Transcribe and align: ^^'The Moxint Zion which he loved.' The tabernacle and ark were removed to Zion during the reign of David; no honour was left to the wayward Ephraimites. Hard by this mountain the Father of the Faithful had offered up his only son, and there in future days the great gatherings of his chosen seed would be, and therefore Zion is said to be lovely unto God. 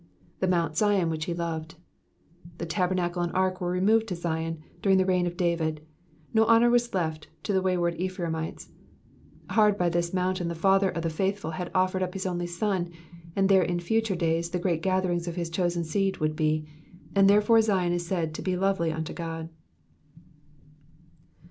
^^'The 0.41 0.49
Moxint 0.49 0.77
Zion 0.77 1.09
which 1.11 1.25
he 1.25 1.33
loved.' 1.35 1.75
The 2.57 2.65
tabernacle 2.65 3.21
and 3.21 3.31
ark 3.33 3.61
were 3.61 3.69
removed 3.69 4.07
to 4.07 4.15
Zion 4.15 4.63
during 4.81 4.97
the 4.97 5.05
reign 5.05 5.27
of 5.27 5.37
David; 5.37 5.85
no 6.33 6.43
honour 6.47 6.71
was 6.71 6.91
left 6.95 7.27
to 7.43 7.53
the 7.53 7.61
wayward 7.61 7.93
Ephraimites. 8.01 8.69
Hard 9.51 9.77
by 9.77 9.89
this 9.89 10.11
mountain 10.11 10.47
the 10.47 10.55
Father 10.55 10.89
of 10.89 11.03
the 11.03 11.11
Faithful 11.11 11.51
had 11.51 11.69
offered 11.75 12.01
up 12.01 12.15
his 12.15 12.25
only 12.25 12.47
son, 12.47 12.89
and 13.35 13.47
there 13.47 13.61
in 13.61 13.79
future 13.79 14.15
days 14.15 14.49
the 14.49 14.57
great 14.57 14.81
gatherings 14.81 15.27
of 15.27 15.35
his 15.35 15.51
chosen 15.51 15.83
seed 15.83 16.17
would 16.17 16.35
be, 16.35 16.65
and 17.13 17.29
therefore 17.29 17.61
Zion 17.61 17.93
is 17.93 18.07
said 18.07 18.33
to 18.33 18.41
be 18.41 18.57
lovely 18.57 18.91
unto 18.91 19.13
God. 19.13 19.49